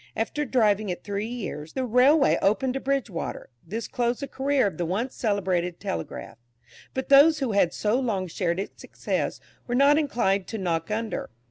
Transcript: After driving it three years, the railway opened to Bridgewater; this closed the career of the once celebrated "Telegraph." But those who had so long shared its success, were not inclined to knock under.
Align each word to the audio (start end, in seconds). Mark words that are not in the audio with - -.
After 0.15 0.45
driving 0.45 0.89
it 0.89 1.03
three 1.03 1.27
years, 1.27 1.73
the 1.73 1.85
railway 1.85 2.39
opened 2.41 2.73
to 2.73 2.79
Bridgewater; 2.79 3.51
this 3.63 3.87
closed 3.87 4.21
the 4.21 4.27
career 4.27 4.65
of 4.65 4.79
the 4.79 4.85
once 4.87 5.13
celebrated 5.13 5.79
"Telegraph." 5.79 6.39
But 6.95 7.09
those 7.09 7.37
who 7.37 7.51
had 7.51 7.71
so 7.71 7.99
long 7.99 8.25
shared 8.27 8.59
its 8.59 8.81
success, 8.81 9.39
were 9.67 9.75
not 9.75 9.99
inclined 9.99 10.47
to 10.47 10.57
knock 10.57 10.89
under. 10.89 11.29